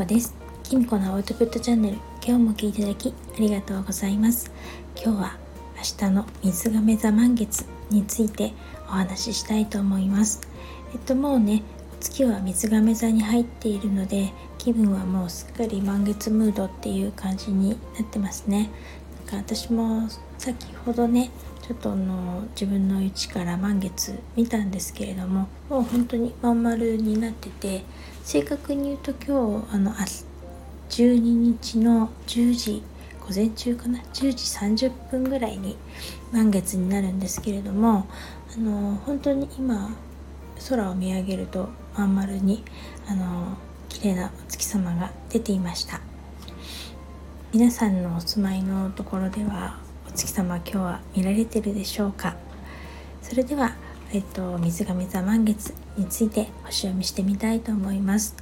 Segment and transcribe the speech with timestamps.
[0.00, 0.34] こです。
[0.62, 4.50] きみこのアウトプットチャンネル今日も聞いていただきありがとうございます。
[4.96, 5.36] 今日は
[5.76, 8.54] 明日の水亀座満月について
[8.88, 10.40] お話ししたいと思います。
[10.94, 11.62] えっともうね
[12.00, 18.70] 月は水亀座に入っているので気分はもうすっかり満月ムードっていう感じになってますね。
[19.26, 20.08] なんか私も
[20.38, 21.30] 先ほどね
[21.60, 27.84] ちょっとあの自分の家から満月見たんですけれどももう本当にまん丸になってて
[28.24, 29.92] 正確に言うと今日あの
[30.88, 32.82] 12日の10時
[33.20, 34.12] 午前中かな？10
[34.74, 35.76] 時30分ぐらいに
[36.32, 38.06] 満月になるんですけれども
[38.54, 39.90] あの本当に今
[40.68, 42.62] 空を見上げるとまん丸に
[43.08, 43.56] あの
[43.88, 46.00] 綺麗なお月様が出ていました。
[47.52, 52.36] 皆さんのお住まいのところではお月様今日は見られてるでしょうか？
[53.22, 53.74] それでは、
[54.12, 58.34] えっと、水亀座満月について星読みしてみたいと思います。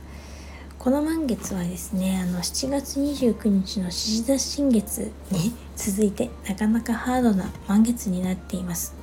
[0.78, 8.94] この満月はですねあの7月29日の獅子座新月に続いてなかなかハードな満月になっています。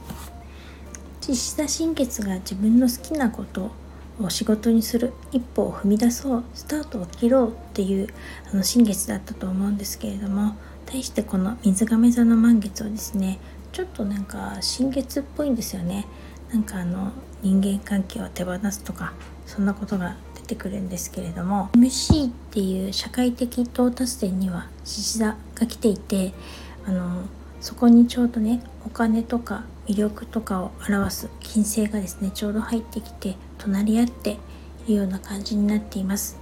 [1.21, 3.71] 獅子座新月が自分の好きなこと
[4.19, 8.07] を仕事にする一歩を踏み出そうスタートを切ろうっていう
[8.51, 13.39] あの新月だったと思うんですけれども対してこの水亀座の満月はですね
[13.71, 16.05] ちょっとなんか新月っぽいんですよね。
[16.55, 17.11] なんかあの
[17.41, 19.11] 人間関係を手放すとか
[19.45, 26.31] そんなことが出てくるんですけれども MC っていう社会的到達点には獅子座が来ていて
[26.87, 27.23] あの
[27.59, 34.37] そこにちょうどねお金とか魅力とかを表す金星がですねちょうど入ってきて隣り合って
[34.87, 36.39] いるような感じになっています。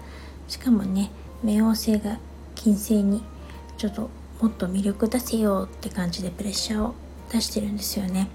[0.48, 1.10] しかもね
[1.44, 2.20] 冥王星が
[2.54, 3.24] 金星に
[3.78, 6.94] ちょっともっと魅力出せようって感じでプレッシャーを
[7.32, 8.28] 出してるんですよね、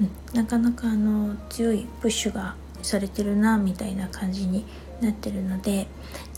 [0.00, 4.64] うん、なかなかあの強いプッシュがされてるなみたいな感じに
[5.00, 5.86] なってるので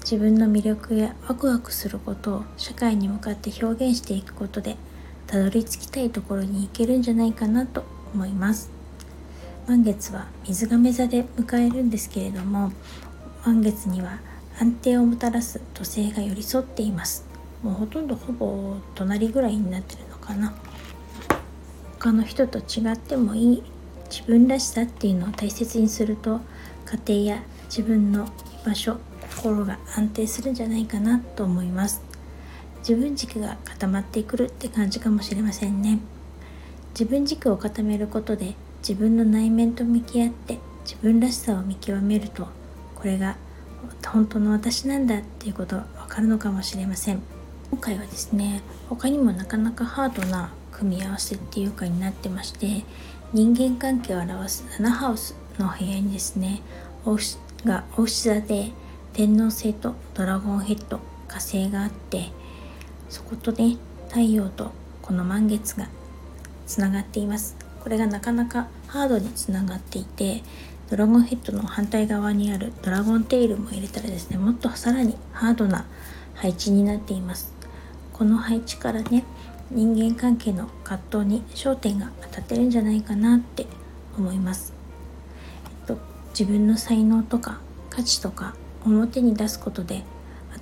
[0.00, 4.76] 自分の魅力やワクワクすることを社会に向かって表現していくことで
[5.26, 8.70] たどり着きたいところに行けるんじゃないかなと思います。
[9.66, 12.72] 満月は水亀座で迎えるんですけれども
[13.44, 14.18] 満月には
[14.58, 17.26] 安定をもたらす土星が寄り添っています。
[17.62, 20.54] もうほとんどほぼ隣ぐらいになってるのかな。
[21.98, 23.62] 他の人と違ってもいい。
[24.10, 26.40] 自分らしさっていうのを大切にすると
[27.04, 28.26] 家庭や自分の
[28.62, 28.96] 居場所
[29.36, 32.02] 心が安定するんじゃないかなと思います。
[32.78, 35.98] 自分軸が固まってくるって感じかもしれませんね。
[36.90, 42.48] 自分軸を固めることで自分の内面と向き合って自分らしさを見極めると
[42.96, 43.36] これが
[44.06, 47.22] 本当の私なんだっていうことわかるのかもしれません。
[47.70, 52.84] 今回はですね他にもなかなかハードな組み合わせっていうかになってまして
[53.32, 56.62] 人間関係を表す7ハウスの部屋にですね
[57.64, 58.70] が大牛座で
[59.12, 62.30] 天王星とドラゴンヘッド火星があって
[63.08, 63.76] そことね
[64.08, 64.70] 太陽と
[65.02, 65.88] この満月が
[66.66, 67.56] つながっています。
[67.80, 70.42] これがなかなかハードにつながっていて
[70.90, 75.86] ドラゴンヘッドの反対側にあるドラゴンテイルも入れたらですねもっとさらにハードな
[76.34, 77.54] 配置になっています。
[78.12, 79.24] この配置からね
[79.70, 83.66] 人間関係の葛藤に焦点が当たってるんじゃないかなって
[84.16, 84.72] 思います、
[85.64, 85.98] えっと、
[86.30, 90.04] 自分の才能とか価値とか表に出すことで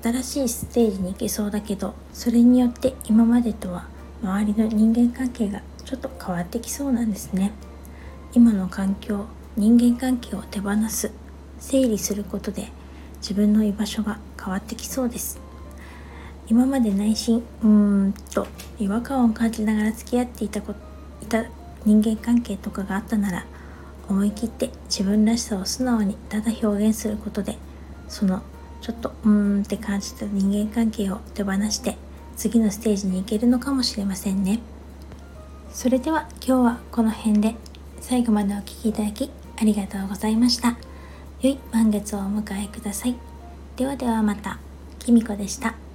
[0.03, 3.87] 新しいステージに行けそうだけどそれによって今までとは
[4.23, 7.53] 周りの人間関係がちょっと変わってきそうなんですね。
[8.35, 11.13] 今の環境人間関係を手放す
[11.59, 12.71] 整理することで
[13.19, 15.39] 自分の居場所が変わってきそうです。
[16.49, 17.69] 今まで内心うー
[18.09, 18.47] んと
[18.79, 20.75] 違和感を感じながら付き合っていたこ
[21.23, 21.45] いた
[21.85, 23.47] 人間関係とかがあったなら
[24.09, 27.57] 思い切って自分らしさを素直にただ表現することで
[28.09, 28.43] その
[28.81, 31.97] ちょっとうーんって感じた人間関係を手放して
[32.37, 34.61] 次のステージに行けるのかもしれませんね。
[35.73, 37.55] それでは今日はこの辺で
[38.01, 40.77] 最後までお聴きいただきありがとうございました。
[41.41, 43.17] 良い満月をお迎えください。
[43.77, 44.59] ではではまた。
[44.99, 45.86] きみこでした。